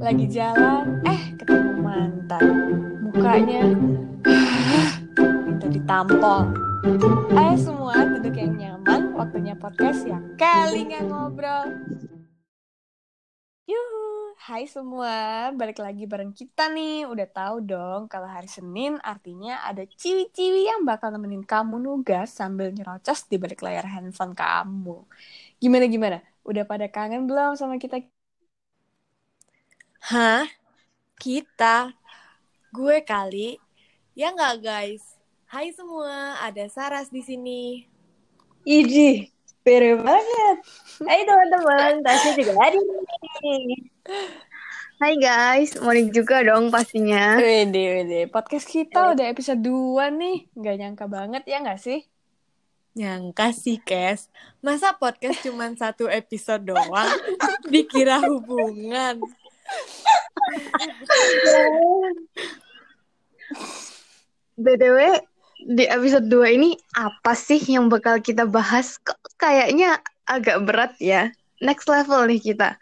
Lagi 0.00 0.32
jalan, 0.32 1.04
eh 1.04 1.36
ketemu 1.36 1.76
mantan. 1.84 2.44
Mukanya 3.04 3.68
minta 5.44 5.68
ditampol. 5.68 6.56
Ayo 7.36 7.56
semua 7.60 8.08
duduk 8.08 8.32
yang 8.32 8.56
nyaman, 8.56 9.12
waktunya 9.12 9.52
podcast 9.60 10.08
ya 10.08 10.16
kali 10.40 10.88
nggak 10.88 11.04
ngobrol. 11.04 11.84
Yuhu, 13.68 14.32
hai 14.40 14.64
semua, 14.64 15.52
balik 15.52 15.76
lagi 15.84 16.08
bareng 16.08 16.32
kita 16.32 16.72
nih. 16.72 17.04
Udah 17.04 17.28
tahu 17.28 17.60
dong 17.60 18.08
kalau 18.08 18.24
hari 18.24 18.48
Senin 18.48 18.96
artinya 19.04 19.60
ada 19.68 19.84
ciwi-ciwi 19.84 20.64
yang 20.64 20.88
bakal 20.88 21.12
nemenin 21.12 21.44
kamu 21.44 21.76
nugas 21.76 22.32
sambil 22.32 22.72
nyerocos 22.72 23.28
di 23.28 23.36
balik 23.36 23.60
layar 23.60 23.84
handphone 23.84 24.32
kamu. 24.32 25.04
Gimana 25.60 25.84
gimana? 25.92 26.24
Udah 26.40 26.64
pada 26.64 26.88
kangen 26.88 27.28
belum 27.28 27.52
sama 27.60 27.76
kita? 27.76 28.00
Hah? 30.00 30.48
Kita? 31.20 31.92
Gue 32.72 33.04
kali? 33.04 33.60
Ya 34.16 34.32
nggak 34.32 34.64
guys? 34.64 35.04
Hai 35.44 35.76
semua, 35.76 36.40
ada 36.40 36.64
Saras 36.72 37.12
di 37.12 37.20
sini. 37.20 37.84
Iji, 38.64 39.28
spere 39.44 40.00
banget. 40.00 40.56
Hai 41.04 41.20
teman-teman, 41.28 42.00
Tasya 42.00 42.32
juga 42.32 42.52
hadir 42.64 42.80
nih. 42.80 43.76
Hai 44.96 45.20
guys, 45.20 45.76
morning 45.76 46.08
juga 46.08 46.40
dong 46.48 46.72
pastinya. 46.72 47.36
Wede, 47.36 48.00
wede. 48.00 48.20
Podcast 48.32 48.72
kita 48.72 49.12
udah 49.12 49.28
episode 49.28 49.60
2 49.60 50.16
nih. 50.16 50.48
Nggak 50.56 50.76
nyangka 50.80 51.06
banget 51.12 51.44
ya 51.44 51.60
nggak 51.60 51.76
sih? 51.76 52.08
Nyangka 52.96 53.52
sih, 53.52 53.76
Kes. 53.76 54.32
Masa 54.64 54.96
podcast 54.96 55.44
cuma 55.44 55.68
satu 55.76 56.08
episode 56.08 56.72
doang? 56.72 57.12
Dikira 57.68 58.16
hubungan. 58.24 59.20
BTW, 64.60 64.98
di 65.72 65.84
episode 65.88 66.26
2 66.28 66.56
ini 66.56 66.70
apa 66.96 67.32
sih 67.32 67.60
yang 67.60 67.88
bakal 67.88 68.20
kita 68.20 68.44
bahas? 68.44 69.00
Kok 69.00 69.16
kayaknya 69.40 70.00
agak 70.28 70.60
berat 70.64 70.92
ya. 71.00 71.32
Next 71.60 71.88
level 71.88 72.24
nih 72.28 72.40
kita. 72.40 72.76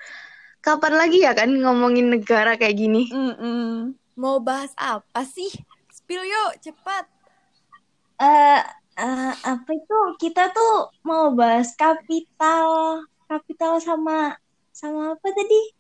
Kapan 0.62 0.95
lagi 0.99 1.23
ya 1.23 1.35
kan 1.35 1.51
ngomongin 1.51 2.11
negara 2.11 2.59
kayak 2.59 2.77
gini? 2.79 3.11
Mm-mm. 3.11 3.95
Mau 4.19 4.43
bahas 4.43 4.75
apa 4.75 5.23
sih? 5.23 5.51
Spill 5.95 6.23
yuk, 6.27 6.59
cepat. 6.62 7.07
eh 8.19 8.62
eh, 8.99 9.33
apa 9.47 9.71
itu 9.71 9.99
kita 10.19 10.51
tuh 10.51 10.91
mau 11.07 11.31
bahas 11.31 11.71
kapital 11.79 12.99
kapital 13.31 13.79
sama 13.79 14.34
sama 14.75 15.15
apa 15.15 15.29
tadi 15.31 15.78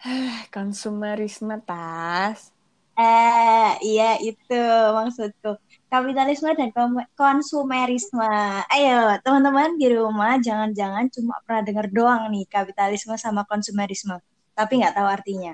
Konsumerisme 0.54 1.60
tas. 1.66 2.52
eh 2.96 3.76
iya 3.84 4.16
itu 4.24 4.56
maksudku 4.96 5.60
kapitalisme 5.92 6.48
dan 6.56 6.72
konsumerisme 7.12 8.24
ayo 8.72 9.20
teman-teman 9.20 9.76
di 9.76 9.92
rumah 9.92 10.40
jangan-jangan 10.40 11.04
cuma 11.12 11.36
pernah 11.44 11.60
dengar 11.60 11.86
doang 11.92 12.32
nih 12.32 12.48
kapitalisme 12.48 13.12
sama 13.20 13.44
konsumerisme 13.44 14.16
tapi 14.56 14.80
nggak 14.80 14.96
tahu 14.96 15.08
artinya 15.12 15.52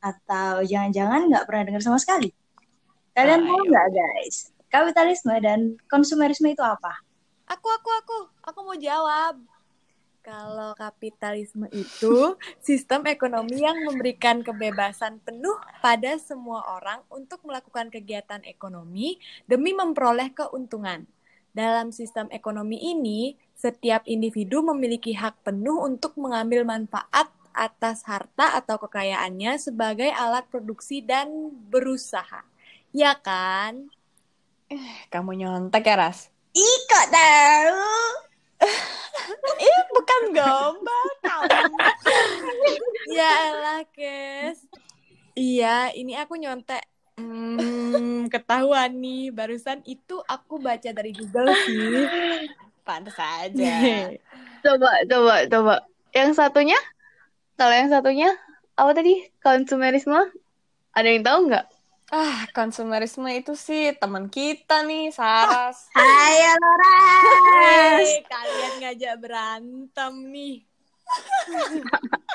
atau 0.00 0.64
jangan-jangan 0.64 1.28
nggak 1.28 1.44
pernah 1.44 1.62
dengar 1.68 1.84
sama 1.84 2.00
sekali 2.00 2.32
kalian 3.12 3.44
tahu 3.44 3.60
Ayo. 3.60 3.68
nggak 3.68 3.88
guys 3.92 4.36
kapitalisme 4.72 5.34
dan 5.44 5.76
konsumerisme 5.92 6.48
itu 6.48 6.64
apa 6.64 7.04
Aku, 7.48 7.64
aku, 7.64 7.90
aku. 8.04 8.18
Aku 8.44 8.58
mau 8.60 8.76
jawab. 8.76 9.40
Kalau 10.28 10.76
kapitalisme 10.76 11.72
itu 11.72 12.36
sistem 12.60 13.00
ekonomi 13.08 13.64
yang 13.64 13.80
memberikan 13.88 14.44
kebebasan 14.44 15.24
penuh 15.24 15.56
pada 15.80 16.20
semua 16.20 16.68
orang 16.76 17.00
untuk 17.08 17.40
melakukan 17.48 17.88
kegiatan 17.88 18.44
ekonomi 18.44 19.16
demi 19.48 19.72
memperoleh 19.72 20.28
keuntungan. 20.36 21.08
Dalam 21.56 21.96
sistem 21.96 22.28
ekonomi 22.28 22.76
ini, 22.76 23.40
setiap 23.56 24.04
individu 24.04 24.60
memiliki 24.60 25.16
hak 25.16 25.48
penuh 25.48 25.80
untuk 25.80 26.12
mengambil 26.20 26.60
manfaat 26.68 27.32
atas 27.56 28.04
harta 28.04 28.52
atau 28.52 28.76
kekayaannya 28.84 29.56
sebagai 29.56 30.12
alat 30.12 30.44
produksi 30.52 31.00
dan 31.00 31.56
berusaha. 31.72 32.44
Ya 32.92 33.16
kan? 33.16 33.88
Kamu 35.08 35.32
nyontek 35.32 35.88
ya, 35.88 35.96
Ras? 35.96 36.28
Ih, 36.52 36.80
kok 36.84 37.16
tahu? 37.16 38.27
Ih, 39.58 39.80
bukan 39.94 40.22
gombal 40.34 41.06
kamu. 41.22 41.76
Ya 43.10 43.30
elah. 43.54 43.82
Iya, 45.38 45.94
ini 45.94 46.18
aku 46.18 46.34
nyontek. 46.34 46.82
Hmm, 47.18 48.26
ketahuan 48.30 48.98
nih. 48.98 49.30
Barusan 49.30 49.82
itu 49.86 50.18
aku 50.26 50.58
baca 50.58 50.90
dari 50.90 51.14
Google 51.14 51.50
sih. 51.66 52.06
Pantes 52.82 53.18
aja. 53.18 54.10
Coba, 54.62 54.90
coba, 55.06 55.34
coba. 55.46 55.74
Yang 56.10 56.38
satunya? 56.38 56.78
Kalau 57.58 57.74
yang 57.74 57.90
satunya 57.90 58.30
apa 58.78 58.90
tadi? 58.94 59.26
Konsumerisme? 59.42 60.30
Ada 60.94 61.08
yang 61.10 61.22
tahu 61.26 61.38
nggak? 61.50 61.66
Ah, 62.12 62.48
konsumerisme 62.56 63.28
itu 63.32 63.52
sih 63.52 63.92
teman 63.96 64.32
kita 64.32 64.84
nih, 64.84 65.12
Saras. 65.12 65.88
Ayo 65.96 66.52
Laura. 66.56 67.00
Hei, 68.00 68.24
kalian 68.24 68.72
ngajak 68.80 69.14
berantem 69.20 70.14
nih. 70.32 70.56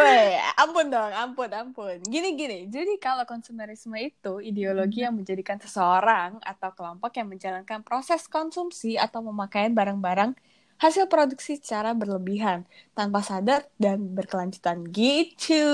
Weh, 0.00 0.40
ampun 0.56 0.88
dong, 0.88 1.12
ampun, 1.12 1.50
ampun. 1.52 2.00
Gini-gini, 2.08 2.64
jadi 2.72 2.96
kalau 2.96 3.28
konsumerisme 3.28 3.92
itu 4.00 4.40
ideologi 4.40 5.04
yang 5.04 5.12
menjadikan 5.12 5.60
seseorang 5.60 6.40
atau 6.40 6.72
kelompok 6.72 7.12
yang 7.20 7.28
menjalankan 7.28 7.84
proses 7.84 8.24
konsumsi 8.24 8.96
atau 8.96 9.20
pemakaian 9.20 9.76
barang-barang 9.76 10.32
hasil 10.80 11.06
produksi 11.06 11.60
secara 11.60 11.92
berlebihan, 11.92 12.66
tanpa 12.96 13.20
sadar 13.22 13.68
dan 13.76 14.16
berkelanjutan 14.16 14.88
gitu. 14.90 15.66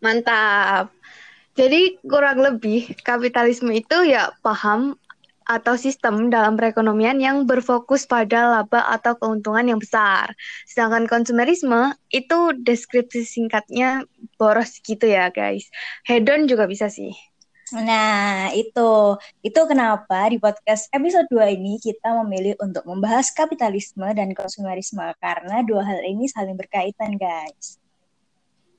Mantap. 0.00 0.94
Jadi 1.54 2.02
kurang 2.02 2.42
lebih 2.42 2.98
kapitalisme 3.06 3.70
itu 3.70 4.02
ya 4.02 4.34
paham 4.42 4.98
atau 5.44 5.76
sistem 5.76 6.32
dalam 6.32 6.56
perekonomian 6.56 7.20
yang 7.20 7.44
berfokus 7.44 8.08
pada 8.08 8.48
laba 8.48 8.80
atau 8.90 9.14
keuntungan 9.14 9.62
yang 9.62 9.78
besar. 9.78 10.32
Sedangkan 10.64 11.04
konsumerisme 11.04 11.94
itu 12.08 12.56
deskripsi 12.58 13.22
singkatnya 13.28 14.08
boros 14.40 14.80
gitu 14.80 15.04
ya 15.04 15.28
guys. 15.28 15.68
Hedon 16.08 16.48
juga 16.48 16.64
bisa 16.64 16.88
sih. 16.88 17.12
Nah, 17.72 18.52
itu. 18.52 19.16
Itu 19.40 19.60
kenapa 19.64 20.28
di 20.28 20.36
podcast 20.36 20.86
episode 20.92 21.26
2 21.32 21.56
ini 21.56 21.80
kita 21.80 22.12
memilih 22.24 22.54
untuk 22.60 22.84
membahas 22.84 23.32
kapitalisme 23.32 24.04
dan 24.12 24.36
konsumerisme 24.36 25.02
karena 25.16 25.64
dua 25.64 25.82
hal 25.82 26.00
ini 26.04 26.28
saling 26.28 26.54
berkaitan, 26.60 27.16
guys. 27.16 27.80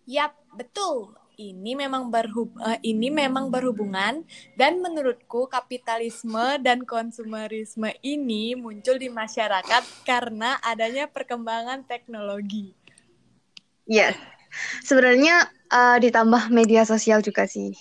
Yap, 0.06 0.38
betul. 0.54 1.18
Ini 1.36 1.76
memang 1.76 2.10
berhub 2.10 2.56
eh, 2.64 2.80
ini 2.84 3.12
memang 3.12 3.52
berhubungan 3.52 4.24
dan 4.56 4.80
menurutku 4.80 5.48
kapitalisme 5.52 6.60
dan 6.64 6.84
konsumerisme 6.88 7.92
ini 8.02 8.56
muncul 8.56 8.96
di 8.96 9.12
masyarakat 9.12 9.84
karena 10.08 10.58
adanya 10.64 11.06
perkembangan 11.12 11.84
teknologi. 11.86 12.74
Yes. 13.86 14.18
Sebenarnya 14.82 15.52
uh, 15.70 15.98
ditambah 16.00 16.48
media 16.50 16.88
sosial 16.88 17.20
juga 17.20 17.46
sih. 17.46 17.76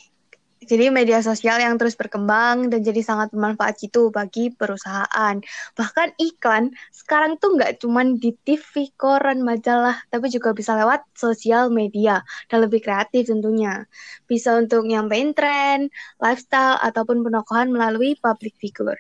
Jadi 0.65 0.89
media 0.89 1.21
sosial 1.21 1.61
yang 1.61 1.77
terus 1.77 1.93
berkembang 1.95 2.73
dan 2.73 2.81
jadi 2.81 3.05
sangat 3.05 3.31
bermanfaat 3.37 3.77
gitu 3.77 4.09
bagi 4.09 4.49
perusahaan. 4.49 5.37
Bahkan 5.77 6.09
iklan 6.17 6.73
sekarang 6.89 7.37
tuh 7.37 7.55
nggak 7.61 7.85
cuman 7.85 8.17
di 8.17 8.33
TV, 8.33 8.89
koran, 8.97 9.45
majalah, 9.45 10.01
tapi 10.09 10.33
juga 10.33 10.57
bisa 10.57 10.73
lewat 10.73 11.05
sosial 11.13 11.69
media 11.69 12.25
dan 12.49 12.65
lebih 12.65 12.81
kreatif 12.81 13.29
tentunya. 13.29 13.85
Bisa 14.25 14.57
untuk 14.57 14.89
nyampein 14.89 15.37
tren, 15.37 15.93
lifestyle, 16.19 16.81
ataupun 16.81 17.21
penokohan 17.21 17.69
melalui 17.69 18.17
public 18.17 18.57
figure. 18.57 18.99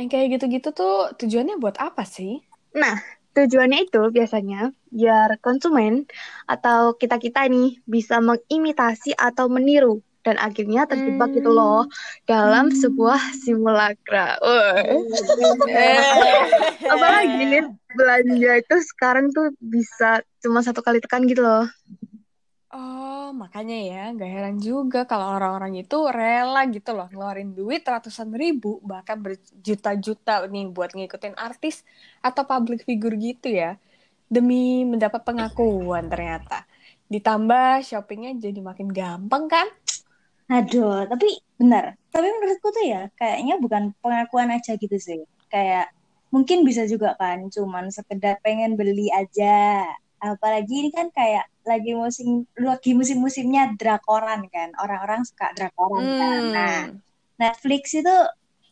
Yang 0.00 0.08
kayak 0.16 0.26
gitu-gitu 0.40 0.68
tuh 0.72 1.12
tujuannya 1.20 1.60
buat 1.60 1.76
apa 1.76 2.08
sih? 2.08 2.40
Nah, 2.72 2.96
tujuannya 3.36 3.86
itu 3.86 4.00
biasanya 4.08 4.72
biar 4.88 5.38
konsumen 5.44 6.08
atau 6.48 6.96
kita-kita 6.96 7.46
nih 7.46 7.84
bisa 7.84 8.18
mengimitasi 8.18 9.14
atau 9.14 9.46
meniru 9.52 10.00
dan 10.20 10.36
akhirnya 10.36 10.84
terjebak 10.84 11.32
gitu 11.32 11.48
loh 11.48 11.88
dalam 12.28 12.68
sebuah 12.68 13.20
simulakra. 13.40 14.36
Wah. 14.40 14.80
Apalagi 16.92 17.42
nih 17.48 17.64
belanja 17.98 18.50
itu 18.60 18.76
sekarang 18.94 19.34
tuh 19.34 19.50
bisa 19.58 20.22
cuma 20.44 20.62
satu 20.62 20.84
kali 20.84 21.02
tekan 21.02 21.26
gitu 21.26 21.42
loh. 21.42 21.66
Oh, 22.70 23.34
makanya 23.34 23.74
ya, 23.74 24.02
nggak 24.14 24.30
heran 24.30 24.56
juga 24.62 25.02
kalau 25.02 25.34
orang-orang 25.34 25.82
itu 25.82 26.06
rela 26.06 26.62
gitu 26.70 26.94
loh 26.94 27.10
ngeluarin 27.10 27.50
duit 27.50 27.82
ratusan 27.82 28.30
ribu, 28.30 28.78
bahkan 28.86 29.18
berjuta-juta 29.18 30.46
nih 30.46 30.70
buat 30.70 30.94
ngikutin 30.94 31.34
artis 31.34 31.82
atau 32.22 32.46
public 32.46 32.86
figure 32.86 33.18
gitu 33.18 33.50
ya, 33.50 33.74
demi 34.30 34.86
mendapat 34.86 35.26
pengakuan 35.26 36.06
ternyata. 36.06 36.62
Ditambah 37.10 37.82
shoppingnya 37.82 38.38
jadi 38.38 38.62
makin 38.62 38.94
gampang 38.94 39.50
kan? 39.50 39.66
Aduh, 40.50 41.06
tapi 41.06 41.38
benar. 41.54 41.94
Tapi 42.10 42.26
menurutku 42.26 42.74
tuh 42.74 42.82
ya, 42.82 43.06
kayaknya 43.14 43.62
bukan 43.62 43.94
pengakuan 44.02 44.50
aja 44.50 44.74
gitu 44.74 44.98
sih. 44.98 45.22
Kayak 45.46 45.94
mungkin 46.34 46.66
bisa 46.66 46.90
juga 46.90 47.14
kan, 47.14 47.46
cuman 47.54 47.94
sekedar 47.94 48.42
pengen 48.42 48.74
beli 48.74 49.06
aja. 49.14 49.86
Apalagi 50.18 50.84
ini 50.84 50.90
kan 50.90 51.08
kayak 51.14 51.46
lagi 51.62 51.94
musim 51.94 52.50
lagi 52.58 52.98
musim-musimnya 52.98 53.78
drakoran 53.78 54.50
kan. 54.50 54.74
Orang-orang 54.82 55.22
suka 55.22 55.54
drakoran 55.54 56.04
kan. 56.18 56.40
Hmm. 56.42 56.52
Nah, 56.52 56.78
Netflix 57.38 57.94
itu 57.94 58.16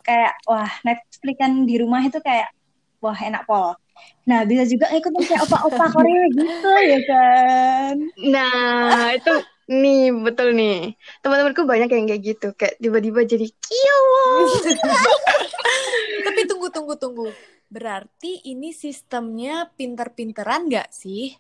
kayak 0.03 0.35
wah, 0.51 0.69
Netflix 0.83 1.37
kan 1.39 1.63
di 1.63 1.79
rumah 1.79 2.03
itu 2.03 2.19
kayak 2.19 2.51
wah 2.99 3.15
enak 3.15 3.47
pol. 3.47 3.79
Nah, 4.27 4.43
bisa 4.45 4.67
juga 4.67 4.91
ikutin 4.91 5.25
kayak 5.25 5.47
opa-opa 5.47 5.87
Korea 5.95 6.27
gitu 6.35 6.71
ya 6.91 7.01
kan. 7.07 7.95
Nah, 8.29 9.15
itu 9.15 9.35
nih 9.69 10.00
betul 10.25 10.49
nih. 10.59 10.75
Teman-temanku 11.23 11.62
banyak 11.73 11.88
yang 11.94 12.06
kayak 12.09 12.23
gitu, 12.29 12.47
kayak 12.59 12.75
tiba-tiba 12.82 13.20
jadi 13.32 13.47
kiowo. 13.65 14.25
Tapi 16.25 16.41
tunggu, 16.49 16.69
tunggu, 16.75 16.94
tunggu. 17.03 17.29
Berarti 17.69 18.41
ini 18.53 18.70
sistemnya 18.73 19.69
pinter-pinteran 19.76 20.69
nggak 20.70 20.88
sih? 21.03 21.37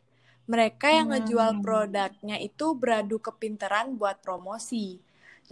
Mereka 0.48 0.88
yang 0.98 1.08
ngejual 1.12 1.50
Hmm. 1.52 1.62
produknya 1.64 2.36
itu 2.40 2.66
beradu 2.82 3.16
kepinteran 3.20 3.86
buat 4.00 4.16
promosi. 4.24 5.00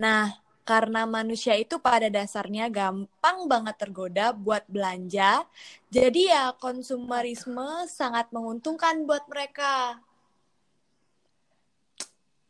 Nah, 0.01 0.25
karena 0.71 1.05
manusia 1.17 1.55
itu 1.57 1.77
pada 1.79 2.09
dasarnya 2.09 2.65
gampang 2.73 3.39
banget 3.53 3.77
tergoda 3.83 4.27
buat 4.35 4.65
belanja, 4.75 5.45
jadi 5.93 6.21
ya 6.35 6.45
konsumerisme 6.65 7.87
sangat 7.99 8.27
menguntungkan 8.35 9.05
buat 9.09 9.25
mereka. 9.33 10.01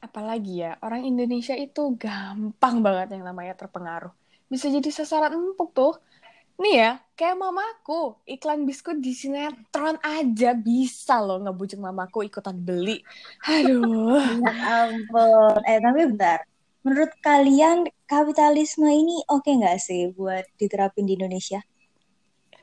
Apalagi 0.06 0.62
ya, 0.62 0.78
orang 0.86 1.02
Indonesia 1.02 1.58
itu 1.58 1.98
gampang 1.98 2.78
banget 2.78 3.18
yang 3.18 3.26
namanya 3.26 3.58
terpengaruh. 3.58 4.14
Bisa 4.46 4.70
jadi 4.70 4.86
sasaran 4.94 5.34
empuk 5.34 5.74
tuh. 5.74 5.98
Nih 6.62 6.78
ya, 6.78 6.90
kayak 7.18 7.36
mamaku, 7.36 8.16
iklan 8.24 8.64
biskuit 8.64 9.02
di 9.02 9.12
sinetron 9.12 9.98
aja 10.00 10.54
bisa 10.54 11.18
loh 11.20 11.42
ngebujuk 11.42 11.76
mamaku 11.82 12.30
ikutan 12.30 12.54
beli. 12.54 13.02
Aduh. 13.44 14.22
Ya 14.46 14.54
ampun. 14.86 15.60
Eh, 15.66 15.82
tapi 15.82 16.00
bentar. 16.06 16.46
Menurut 16.86 17.12
kalian 17.18 17.90
kapitalisme 18.06 18.86
ini 18.86 19.18
oke 19.26 19.50
nggak 19.50 19.76
sih 19.82 20.14
buat 20.14 20.46
diterapin 20.54 21.02
di 21.02 21.18
Indonesia? 21.18 21.58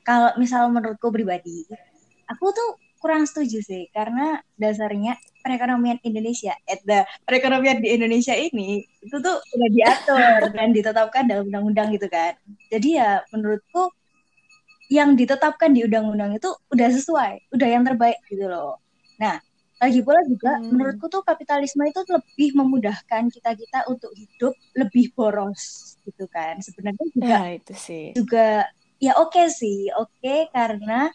Kalau 0.07 0.31
misal 0.39 0.72
menurutku 0.72 1.12
pribadi, 1.12 1.68
aku 2.31 2.56
tuh 2.56 2.82
kurang 3.03 3.23
setuju 3.29 3.57
sih 3.69 3.83
karena 3.95 4.21
dasarnya 4.61 5.11
perekonomian 5.44 6.00
Indonesia, 6.09 6.53
eh, 6.71 6.79
the- 6.88 7.07
perekonomian 7.27 7.77
di 7.83 7.89
Indonesia 7.97 8.35
ini 8.47 8.61
itu 9.05 9.15
tuh 9.25 9.35
udah 9.55 9.69
diatur 9.77 10.39
dan 10.57 10.67
ditetapkan 10.77 11.23
dalam 11.29 11.44
undang-undang 11.51 11.88
gitu 11.95 12.07
kan. 12.15 12.33
Jadi 12.73 12.88
ya 13.00 13.09
menurutku 13.33 13.91
yang 14.91 15.15
ditetapkan 15.19 15.71
di 15.73 15.81
undang-undang 15.88 16.31
itu 16.38 16.50
udah 16.73 16.89
sesuai, 16.91 17.33
udah 17.55 17.67
yang 17.67 17.83
terbaik 17.88 18.19
gitu 18.29 18.45
loh. 18.45 18.77
Nah, 19.17 19.39
lagi 19.81 20.00
pula 20.05 20.21
juga 20.27 20.59
Hmm. 20.59 20.69
menurutku 20.71 21.05
tuh 21.11 21.23
kapitalisme 21.25 21.83
itu 21.88 22.01
lebih 22.07 22.50
memudahkan 22.59 23.23
kita-kita 23.33 23.89
untuk 23.89 24.11
hidup 24.15 24.53
lebih 24.77 25.05
boros 25.17 25.61
gitu 26.05 26.23
kan. 26.29 26.59
Sebenarnya 26.61 27.05
juga 27.15 27.35
Ya 27.35 27.39
itu 27.57 27.73
sih. 27.73 28.05
juga 28.13 28.47
ya 29.01 29.13
oke 29.19 29.44
sih, 29.51 29.89
oke 29.97 30.51
karena 30.53 31.09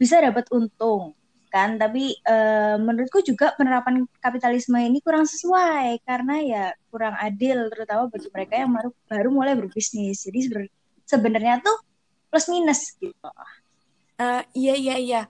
bisa 0.00 0.16
dapat 0.24 0.48
untung 0.52 1.14
kan. 1.54 1.68
Tapi 1.82 2.00
eh, 2.30 2.76
menurutku 2.86 3.20
juga 3.30 3.46
penerapan 3.58 3.94
kapitalisme 4.24 4.78
ini 4.88 4.98
kurang 5.06 5.24
sesuai 5.32 6.02
karena 6.08 6.32
ya 6.52 6.64
kurang 6.90 7.14
adil 7.26 7.56
terutama 7.72 8.02
bagi 8.12 8.28
mereka 8.34 8.54
yang 8.62 8.70
baru 8.76 8.90
baru 9.10 9.28
mulai 9.38 9.54
berbisnis. 9.60 10.16
Jadi 10.26 10.38
seber- 10.46 10.72
sebenarnya 11.12 11.54
tuh 11.66 11.76
plus 12.30 12.46
minus 12.54 12.80
gitu. 13.02 13.28
Eh, 14.20 14.42
iya, 14.60 14.72
iya, 14.82 14.94
iya. 15.04 15.20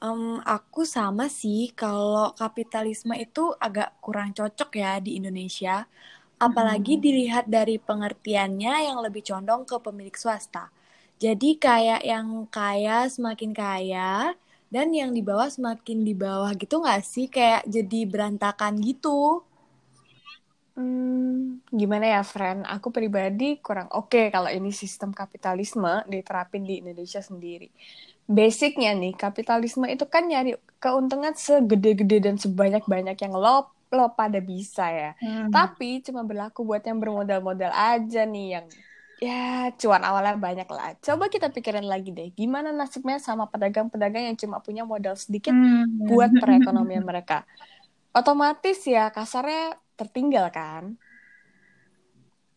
Em, 0.00 0.40
aku 0.56 0.82
sama 0.96 1.26
sih 1.40 1.60
kalau 1.82 2.32
kapitalisme 2.40 3.12
itu 3.26 3.52
agak 3.66 3.88
kurang 4.04 4.30
cocok 4.38 4.70
ya 4.82 4.92
di 5.04 5.10
Indonesia. 5.20 5.84
Apalagi 6.46 6.94
dilihat 7.06 7.46
dari 7.56 7.76
pengertiannya 7.88 8.74
yang 8.88 8.98
lebih 9.04 9.22
condong 9.28 9.62
ke 9.70 9.76
pemilik 9.86 10.16
swasta. 10.16 10.64
Jadi 11.24 11.50
kayak 11.66 12.02
yang 12.12 12.28
kaya 12.48 12.98
semakin 13.14 13.52
kaya 13.62 14.32
dan 14.70 14.94
yang 14.94 15.10
di 15.10 15.20
bawah 15.20 15.50
semakin 15.50 16.06
di 16.06 16.14
bawah 16.14 16.54
gitu 16.54 16.78
nggak 16.78 17.02
sih? 17.02 17.26
Kayak 17.26 17.66
jadi 17.66 18.00
berantakan 18.06 18.78
gitu. 18.80 19.42
Hmm, 20.78 21.60
gimana 21.68 22.06
ya, 22.06 22.22
friend? 22.22 22.64
Aku 22.64 22.88
pribadi 22.94 23.58
kurang 23.60 23.90
oke 23.92 24.30
kalau 24.30 24.48
ini 24.48 24.70
sistem 24.70 25.10
kapitalisme 25.10 26.06
diterapin 26.06 26.62
di 26.64 26.80
Indonesia 26.80 27.20
sendiri. 27.20 27.68
Basicnya 28.24 28.94
nih, 28.94 29.12
kapitalisme 29.18 29.90
itu 29.90 30.06
kan 30.06 30.30
nyari 30.30 30.54
keuntungan 30.78 31.34
segede-gede 31.34 32.22
dan 32.22 32.36
sebanyak-banyak 32.38 33.18
yang 33.18 33.34
lo 33.34 33.68
lo 33.90 34.06
pada 34.14 34.38
bisa 34.38 34.86
ya. 34.86 35.10
Hmm. 35.18 35.50
Tapi 35.50 35.98
cuma 36.06 36.22
berlaku 36.22 36.62
buat 36.62 36.80
yang 36.86 37.02
bermodal-modal 37.02 37.74
aja 37.74 38.22
nih 38.22 38.46
yang 38.54 38.66
ya 39.26 39.32
cuan 39.80 40.02
awalnya 40.08 40.34
banyak 40.46 40.68
lah. 40.76 40.88
Coba 41.06 41.24
kita 41.34 41.46
pikirin 41.56 41.86
lagi 41.92 42.08
deh, 42.16 42.26
gimana 42.38 42.68
nasibnya 42.80 43.16
sama 43.28 43.44
pedagang-pedagang 43.52 44.24
yang 44.28 44.38
cuma 44.42 44.56
punya 44.66 44.82
modal 44.92 45.14
sedikit 45.24 45.54
Hmm. 45.54 45.84
buat 46.08 46.30
perekonomian 46.40 47.04
mereka. 47.10 47.34
Otomatis 48.18 48.78
ya 48.94 49.00
kasarnya 49.16 49.60
tertinggal 49.98 50.46
kan. 50.56 50.84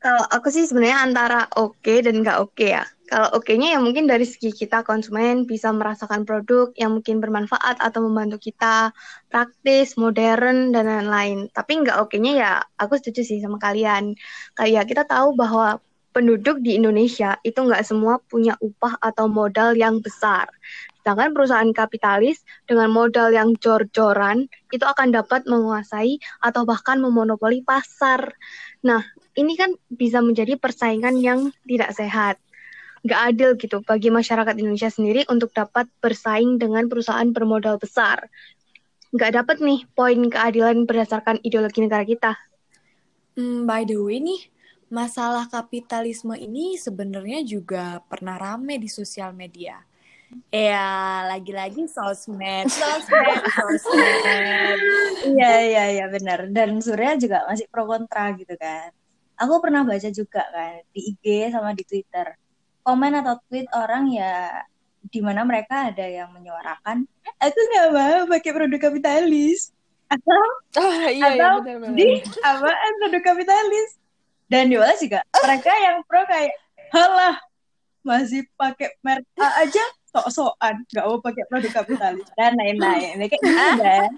Kalau 0.03 0.23
aku 0.35 0.47
sih 0.55 0.67
sebenarnya 0.67 0.99
antara 1.07 1.39
oke 1.55 1.93
dan 2.05 2.15
nggak 2.21 2.37
oke 2.43 2.65
ya. 2.75 2.83
Kalau 3.07 3.27
oke-nya 3.39 3.67
ya 3.75 3.79
mungkin 3.85 4.03
dari 4.11 4.25
segi 4.27 4.51
kita 4.61 4.83
konsumen 4.89 5.47
bisa 5.51 5.71
merasakan 5.71 6.27
produk 6.27 6.65
yang 6.75 6.91
mungkin 6.99 7.23
bermanfaat 7.23 7.79
atau 7.79 7.99
membantu 8.07 8.35
kita, 8.47 8.91
praktis, 9.31 9.95
modern, 9.95 10.75
dan 10.75 10.83
lain-lain. 10.91 11.37
Tapi 11.55 11.71
nggak 11.87 11.97
oke-nya 12.03 12.31
ya 12.43 12.51
aku 12.81 12.93
setuju 12.99 13.21
sih 13.29 13.39
sama 13.39 13.57
kalian. 13.63 14.03
Kayak 14.59 14.83
kita 14.91 15.03
tahu 15.07 15.39
bahwa 15.39 15.79
penduduk 16.13 16.61
di 16.61 16.77
Indonesia 16.77 17.35
itu 17.41 17.57
nggak 17.57 17.83
semua 17.83 18.21
punya 18.29 18.53
upah 18.61 19.01
atau 19.01 19.25
modal 19.25 19.73
yang 19.73 19.99
besar. 19.99 20.47
Sedangkan 21.03 21.35
perusahaan 21.35 21.71
kapitalis 21.75 22.45
dengan 22.63 22.87
modal 22.93 23.33
yang 23.35 23.57
jor-joran 23.59 24.47
itu 24.71 24.85
akan 24.87 25.11
dapat 25.11 25.43
menguasai 25.49 26.21
atau 26.39 26.63
bahkan 26.63 27.01
memonopoli 27.01 27.59
pasar. 27.65 28.31
Nah, 28.85 29.03
ini 29.35 29.57
kan 29.59 29.75
bisa 29.91 30.23
menjadi 30.23 30.55
persaingan 30.55 31.19
yang 31.19 31.51
tidak 31.67 31.91
sehat. 31.91 32.39
Nggak 33.03 33.21
adil 33.35 33.49
gitu 33.59 33.77
bagi 33.83 34.07
masyarakat 34.13 34.55
Indonesia 34.55 34.87
sendiri 34.87 35.27
untuk 35.27 35.51
dapat 35.51 35.91
bersaing 35.99 36.55
dengan 36.55 36.87
perusahaan 36.87 37.27
bermodal 37.35 37.75
besar. 37.75 38.31
Nggak 39.11 39.43
dapat 39.43 39.57
nih 39.59 39.83
poin 39.91 40.17
keadilan 40.31 40.87
berdasarkan 40.87 41.43
ideologi 41.43 41.83
negara 41.83 42.07
kita. 42.07 42.39
Hmm, 43.35 43.67
by 43.67 43.83
the 43.83 43.99
way 43.99 44.23
nih, 44.23 44.52
masalah 44.93 45.49
kapitalisme 45.49 46.37
ini 46.37 46.77
sebenarnya 46.77 47.41
juga 47.41 47.97
pernah 48.05 48.37
rame 48.37 48.77
di 48.77 48.85
sosial 48.85 49.33
media. 49.33 49.81
Ya, 50.53 51.25
lagi-lagi 51.29 51.89
sosmed, 51.89 52.69
sosmed, 52.69 53.41
sosmed. 53.57 54.77
Iya, 55.33 55.53
iya, 55.65 55.83
iya 55.97 56.05
benar. 56.09 56.45
Dan 56.53 56.77
Surya 56.77 57.17
juga 57.17 57.45
masih 57.49 57.65
pro 57.73 57.89
kontra 57.89 58.33
gitu 58.37 58.53
kan. 58.57 58.93
Aku 59.37 59.57
pernah 59.61 59.81
baca 59.81 60.09
juga 60.13 60.45
kan 60.53 60.85
di 60.93 61.17
IG 61.17 61.49
sama 61.49 61.73
di 61.73 61.81
Twitter. 61.85 62.37
Komen 62.85 63.17
atau 63.17 63.41
tweet 63.49 63.65
orang 63.73 64.13
ya 64.13 64.61
di 65.01 65.19
mana 65.25 65.41
mereka 65.43 65.89
ada 65.89 66.05
yang 66.05 66.29
menyuarakan, 66.31 67.03
aku 67.41 67.59
nggak 67.59 67.89
mau 67.91 68.21
pakai 68.29 68.51
produk 68.53 68.79
kapitalis. 68.89 69.73
Atau 70.09 70.41
Ah 70.81 71.09
iya 71.09 71.33
iya 71.33 71.45
atau 71.49 71.65
benar-benar. 71.65 71.97
di 71.97 72.09
apaan 72.41 72.91
produk 73.01 73.21
kapitalis? 73.21 73.89
Dan 74.53 74.69
di 74.69 74.77
mana 74.77 74.93
juga 74.93 75.25
mereka 75.41 75.71
yang 75.73 75.97
pro 76.05 76.21
kayak, 76.29 76.53
halah 76.93 77.35
masih 78.05 78.45
pakai 78.53 78.93
merek 79.01 79.25
A 79.41 79.65
aja 79.65 79.81
sok-sokan. 80.13 80.85
Nggak 80.93 81.05
mau 81.09 81.17
pakai 81.17 81.43
produk 81.49 81.71
kapitalis. 81.73 82.27
Dan 82.37 82.53
lain-lain. 82.53 83.17
Kayak 83.17 83.41
gitu 83.41 83.81
kan 83.81 84.11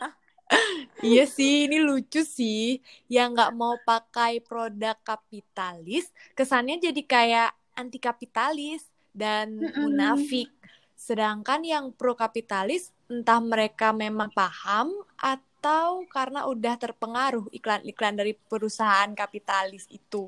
Iya 1.02 1.26
sih, 1.26 1.66
ini 1.66 1.82
lucu 1.82 2.22
sih. 2.22 2.84
Yang 3.10 3.30
nggak 3.40 3.52
mau 3.58 3.76
pakai 3.82 4.44
produk 4.44 4.98
kapitalis, 5.02 6.14
kesannya 6.38 6.78
jadi 6.78 7.02
kayak 7.02 7.52
anti 7.74 7.98
kapitalis 7.98 8.86
dan 9.10 9.58
munafik. 9.58 10.52
Sedangkan 10.96 11.66
yang 11.66 11.92
pro 11.94 12.14
kapitalis, 12.14 12.94
entah 13.10 13.42
mereka 13.42 13.92
memang 13.92 14.30
paham 14.32 14.94
atau 15.18 15.55
karena 16.16 16.40
udah 16.52 16.76
terpengaruh 16.84 17.46
iklan-iklan 17.58 18.16
dari 18.20 18.34
perusahaan 18.38 19.12
kapitalis 19.22 19.86
itu. 19.90 20.24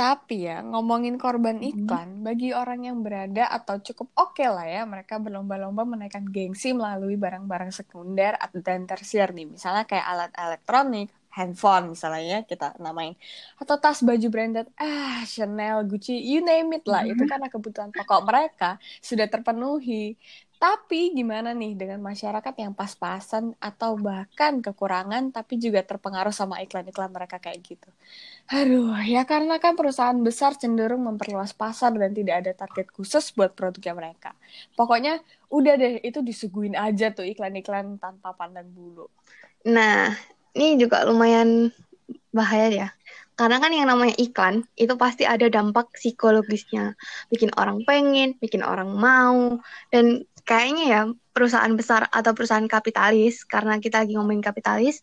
Tapi 0.00 0.48
ya, 0.48 0.64
ngomongin 0.64 1.20
korban 1.20 1.60
Mhm. 1.60 1.60
iklan, 1.60 2.08
bagi 2.24 2.56
orang 2.56 2.88
yang 2.88 3.04
berada 3.04 3.44
atau 3.52 3.76
cukup 3.84 4.08
oke 4.16 4.40
lah 4.48 4.64
ya, 4.64 4.82
mereka 4.88 5.20
berlomba-lomba 5.20 5.84
menaikkan 5.84 6.24
gengsi 6.24 6.72
melalui 6.72 7.20
barang-barang 7.20 7.68
sekunder 7.68 8.32
dan 8.64 8.88
tersier 8.88 9.28
nih. 9.36 9.44
Misalnya 9.44 9.84
kayak 9.84 10.06
alat 10.08 10.32
elektronik, 10.40 11.12
handphone 11.36 11.92
misalnya 11.92 12.22
ya, 12.24 12.38
kita 12.48 12.80
namain. 12.80 13.12
Atau 13.60 13.76
tas 13.76 14.00
baju 14.00 14.26
branded, 14.32 14.66
ah 14.80 15.20
Chanel, 15.28 15.84
Gucci, 15.84 16.16
you 16.16 16.40
name 16.40 16.80
it 16.80 16.84
lah. 16.88 17.04
Itu 17.04 17.28
karena 17.28 17.52
kebutuhan 17.52 17.92
pokok 17.92 18.24
mereka 18.24 18.80
sudah 19.04 19.28
terpenuhi. 19.28 20.16
Tapi 20.60 21.16
gimana 21.16 21.56
nih 21.56 21.72
dengan 21.72 22.04
masyarakat 22.04 22.52
yang 22.60 22.76
pas-pasan 22.76 23.56
atau 23.56 23.96
bahkan 23.96 24.60
kekurangan 24.60 25.32
tapi 25.32 25.56
juga 25.56 25.80
terpengaruh 25.80 26.36
sama 26.36 26.60
iklan-iklan 26.60 27.08
mereka 27.08 27.40
kayak 27.40 27.64
gitu. 27.64 27.88
Aduh, 28.52 28.92
ya 29.00 29.24
karena 29.24 29.56
kan 29.56 29.72
perusahaan 29.72 30.20
besar 30.20 30.60
cenderung 30.60 31.08
memperluas 31.08 31.56
pasar 31.56 31.96
dan 31.96 32.12
tidak 32.12 32.44
ada 32.44 32.52
target 32.52 32.92
khusus 32.92 33.32
buat 33.32 33.56
produknya 33.56 33.96
mereka. 33.96 34.36
Pokoknya 34.76 35.24
udah 35.48 35.80
deh 35.80 35.94
itu 36.04 36.20
disuguhin 36.20 36.76
aja 36.76 37.08
tuh 37.08 37.24
iklan-iklan 37.24 37.96
tanpa 37.96 38.36
pandang 38.36 38.68
bulu. 38.68 39.08
Nah, 39.64 40.12
ini 40.52 40.76
juga 40.76 41.08
lumayan 41.08 41.72
bahaya 42.36 42.68
ya. 42.68 42.88
Karena 43.40 43.56
kan 43.56 43.72
yang 43.72 43.88
namanya 43.88 44.12
iklan, 44.20 44.68
itu 44.76 44.92
pasti 45.00 45.24
ada 45.24 45.48
dampak 45.48 45.88
psikologisnya. 45.96 46.92
Bikin 47.32 47.56
orang 47.56 47.80
pengen, 47.88 48.36
bikin 48.36 48.60
orang 48.60 48.92
mau. 48.92 49.56
Dan 49.88 50.28
kayaknya 50.50 50.84
ya, 50.90 51.00
perusahaan 51.30 51.70
besar 51.78 52.10
atau 52.10 52.34
perusahaan 52.34 52.66
kapitalis, 52.66 53.46
karena 53.46 53.78
kita 53.78 54.02
lagi 54.02 54.18
ngomongin 54.18 54.42
kapitalis, 54.42 54.98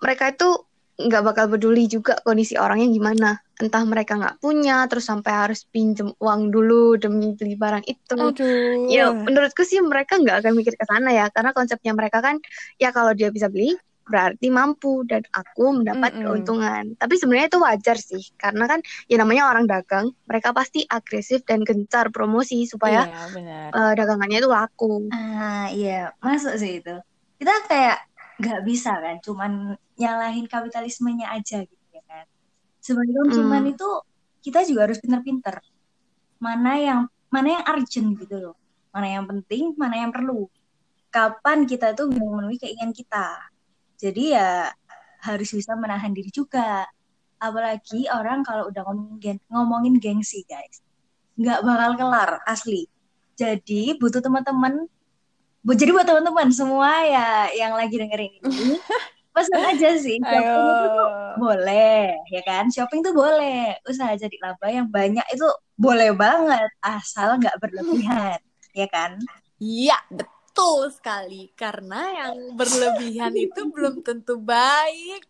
mereka 0.00 0.32
itu 0.32 0.64
nggak 0.98 1.22
bakal 1.22 1.44
peduli 1.52 1.86
juga 1.86 2.16
kondisi 2.24 2.56
orangnya 2.56 2.88
gimana. 2.88 3.30
Entah 3.60 3.84
mereka 3.84 4.16
nggak 4.16 4.40
punya, 4.40 4.88
terus 4.88 5.06
sampai 5.06 5.30
harus 5.30 5.68
pinjem 5.68 6.16
uang 6.16 6.48
dulu 6.48 6.96
demi 6.96 7.36
beli 7.36 7.54
barang 7.54 7.84
itu. 7.84 8.16
Aduh. 8.16 8.88
Ya, 8.88 9.12
menurutku 9.12 9.62
sih 9.68 9.78
mereka 9.84 10.16
nggak 10.16 10.40
akan 10.40 10.52
mikir 10.56 10.74
ke 10.74 10.84
sana 10.88 11.12
ya, 11.12 11.28
karena 11.28 11.52
konsepnya 11.52 11.92
mereka 11.92 12.24
kan, 12.24 12.40
ya 12.80 12.90
kalau 12.90 13.12
dia 13.12 13.28
bisa 13.28 13.52
beli, 13.52 13.76
berarti 14.08 14.48
mampu 14.48 15.04
dan 15.04 15.20
aku 15.30 15.84
mendapat 15.84 16.16
Mm-mm. 16.16 16.24
keuntungan. 16.24 16.84
Tapi 16.96 17.14
sebenarnya 17.20 17.48
itu 17.52 17.60
wajar 17.60 17.96
sih, 18.00 18.24
karena 18.34 18.64
kan 18.64 18.80
ya 19.06 19.16
namanya 19.20 19.52
orang 19.52 19.68
dagang, 19.68 20.10
mereka 20.24 20.50
pasti 20.50 20.82
agresif 20.88 21.44
dan 21.44 21.60
gencar 21.62 22.08
promosi 22.08 22.64
supaya 22.64 23.04
Iya, 23.04 23.20
benar. 23.30 23.68
eh, 23.70 23.92
dagangannya 23.94 24.38
itu 24.40 24.48
laku. 24.48 24.92
Ah 25.12 25.68
iya, 25.70 26.16
masuk 26.18 26.56
sih 26.56 26.80
itu. 26.80 26.96
Kita 27.36 27.52
kayak 27.68 27.98
nggak 28.38 28.60
bisa 28.64 28.92
kan, 28.98 29.16
cuman 29.20 29.52
nyalahin 29.98 30.46
kapitalismenya 30.46 31.30
aja 31.34 31.62
gitu 31.62 31.84
ya 31.92 32.02
kan. 32.06 32.24
Sebagai 32.80 33.12
konsumen 33.18 33.62
Hmm. 33.66 33.74
itu 33.74 33.88
kita 34.40 34.62
juga 34.64 34.86
harus 34.88 34.98
pinter-pinter. 35.02 35.58
Mana 36.38 36.78
yang 36.78 37.00
mana 37.28 37.60
yang 37.60 37.64
urgent 37.68 38.08
gitu 38.16 38.36
loh. 38.40 38.56
Mana 38.94 39.20
yang 39.20 39.26
penting, 39.28 39.74
mana 39.76 40.00
yang 40.00 40.14
perlu. 40.14 40.46
Kapan 41.10 41.66
kita 41.66 41.92
tuh 41.92 42.08
memenuhi 42.08 42.56
keinginan 42.56 42.94
kita. 42.94 43.36
Jadi 43.98 44.32
ya 44.32 44.70
harus 45.26 45.50
bisa 45.50 45.74
menahan 45.74 46.14
diri 46.14 46.30
juga. 46.30 46.86
Apalagi 47.38 48.06
orang 48.10 48.46
kalau 48.46 48.70
udah 48.70 48.82
ngomongin, 48.86 49.18
gen- 49.18 49.46
ngomongin 49.50 49.94
gengsi 49.98 50.46
guys. 50.46 50.82
Nggak 51.38 51.62
bakal 51.66 51.90
kelar, 51.98 52.30
asli. 52.46 52.86
Jadi 53.38 53.94
butuh 53.98 54.18
teman-teman 54.18 54.86
Bu, 55.66 55.74
jadi 55.74 55.90
buat 55.90 56.06
teman-teman 56.06 56.48
semua 56.54 57.02
ya 57.02 57.50
yang 57.50 57.74
lagi 57.74 57.98
dengerin 57.98 58.30
ini, 58.40 58.78
pesan 59.34 59.58
aja 59.74 59.90
sih. 59.98 60.16
Shopping 60.22 60.64
Ayo. 60.64 60.74
itu 60.78 60.88
tuh 60.94 61.10
boleh, 61.34 62.14
ya 62.30 62.42
kan? 62.46 62.64
Shopping 62.70 63.02
tuh 63.02 63.12
boleh. 63.12 63.74
Usaha 63.84 64.14
jadi 64.14 64.36
laba 64.38 64.70
yang 64.70 64.86
banyak 64.86 65.26
itu 65.34 65.44
boleh 65.74 66.14
banget, 66.14 66.70
asal 66.78 67.42
nggak 67.42 67.58
berlebihan, 67.58 68.38
ya 68.70 68.86
kan? 68.86 69.18
Iya, 69.58 69.98
betul 70.08 70.37
sekali. 70.90 71.50
Karena 71.54 72.26
yang 72.26 72.58
berlebihan 72.58 73.34
itu 73.36 73.70
belum 73.70 74.02
tentu 74.02 74.38
baik. 74.40 75.26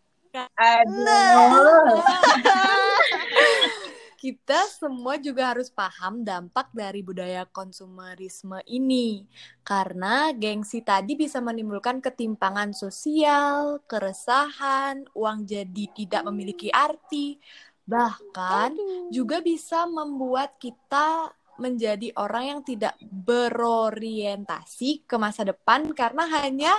Aduh. 0.57 1.97
Kita 4.19 4.67
semua 4.67 5.15
juga 5.15 5.55
harus 5.55 5.71
paham 5.71 6.27
dampak 6.27 6.75
dari 6.75 6.99
budaya 6.99 7.47
konsumerisme 7.47 8.59
ini. 8.67 9.23
Karena 9.63 10.35
gengsi 10.35 10.83
tadi 10.83 11.15
bisa 11.15 11.39
menimbulkan 11.39 12.03
ketimpangan 12.03 12.75
sosial, 12.75 13.79
keresahan, 13.87 15.07
uang 15.15 15.47
jadi 15.47 15.85
tidak 15.95 16.27
memiliki 16.27 16.67
arti, 16.67 17.39
bahkan 17.87 18.75
juga 19.07 19.39
bisa 19.39 19.87
membuat 19.87 20.59
kita 20.59 21.31
menjadi 21.59 22.15
orang 22.15 22.55
yang 22.55 22.61
tidak 22.63 22.95
berorientasi 23.03 25.03
ke 25.03 25.15
masa 25.19 25.43
depan 25.43 25.91
karena 25.91 26.23
hanya 26.39 26.71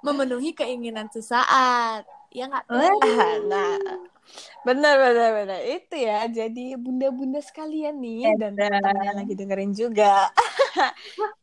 memenuhi 0.00 0.54
keinginan 0.54 1.10
sesaat. 1.10 2.06
Ya 2.30 2.46
nggak? 2.46 2.70
Nah, 2.70 3.78
benar 4.62 4.94
benar 5.00 5.30
benar 5.42 5.60
itu 5.66 5.96
ya. 5.98 6.22
Jadi 6.30 6.78
bunda-bunda 6.78 7.42
sekalian 7.42 7.98
nih 7.98 8.30
dan 8.38 8.54
teman-teman 8.54 9.04
yang 9.04 9.18
lagi 9.18 9.34
dengerin 9.34 9.72
juga. 9.74 10.30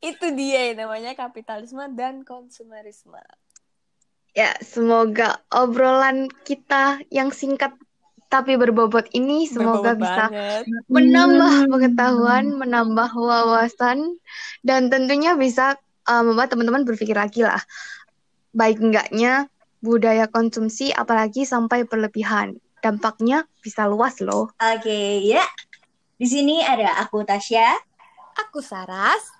itu 0.09 0.25
dia 0.33 0.71
yang 0.71 0.87
namanya 0.87 1.13
kapitalisme 1.13 1.83
dan 1.93 2.23
konsumerisme. 2.23 3.19
Ya, 4.35 4.51
semoga 4.59 5.39
obrolan 5.47 6.27
kita 6.43 6.99
yang 7.07 7.31
singkat 7.31 7.71
tapi 8.27 8.57
berbobot 8.57 9.07
ini 9.13 9.45
semoga 9.45 9.93
Berbobot 9.93 10.03
bisa 10.03 10.23
banget. 10.29 10.63
menambah 10.91 11.53
Hmm. 11.55 11.69
pengetahuan, 11.71 12.45
menambah 12.57 13.09
wawasan, 13.15 14.17
dan 14.65 14.89
tentunya 14.89 15.37
bisa 15.37 15.77
uh, 16.09 16.23
membuat 16.25 16.51
teman-teman 16.51 16.83
berpikir 16.83 17.15
lagi 17.15 17.45
lah. 17.45 17.61
Baik 18.55 18.81
enggaknya 18.81 19.51
budaya 19.83 20.25
konsumsi 20.25 20.89
apalagi 20.89 21.45
sampai 21.45 21.85
berlebihan. 21.85 22.57
Dampaknya 22.81 23.49
bisa 23.61 23.89
luas 23.89 24.21
loh. 24.21 24.53
Oke, 24.61 25.21
ya. 25.25 25.41
Di 26.15 26.27
sini 26.29 26.61
ada 26.61 27.01
aku 27.01 27.25
Tasya. 27.25 27.75
Aku 28.47 28.61
Saras. 28.61 29.33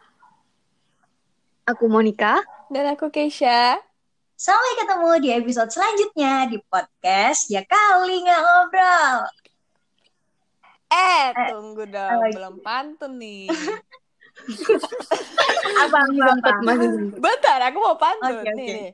Aku 1.66 1.90
Monica. 1.90 2.42
Dan 2.70 2.90
aku 2.94 3.10
Keisha. 3.10 3.80
Sampai 4.36 4.72
ketemu 4.84 5.10
di 5.24 5.30
episode 5.32 5.72
selanjutnya 5.72 6.52
di 6.52 6.60
podcast 6.68 7.48
Ya 7.48 7.64
Kali 7.64 8.20
Nggak 8.28 8.42
Ngobrol. 8.44 9.18
Eh, 10.92 11.26
Eh, 11.32 11.48
tunggu 11.56 11.84
dong, 11.88 12.20
oh, 12.20 12.30
belum 12.36 12.56
pantun 12.60 13.16
nih. 13.16 13.48
Apa 15.76 15.96
apa 15.96 16.52
apa? 16.52 16.74
Bentar, 17.16 17.60
aku 17.72 17.78
mau 17.80 17.96
pantun 17.96 18.44
nih. 18.52 18.68
nih. 18.68 18.92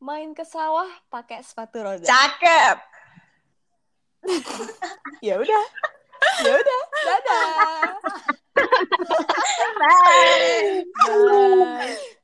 Main 0.00 0.32
ke 0.32 0.40
sawah 0.40 0.88
pakai 1.12 1.44
sepatu 1.44 1.84
roda. 1.84 2.00
Cakep. 2.00 2.76
Ya 5.26 5.36
udah. 5.36 5.64
Ya 6.42 6.52
udah. 6.56 6.80
Dadah. 7.04 7.48
Bye. 9.80 10.84
Bye. 11.04 12.15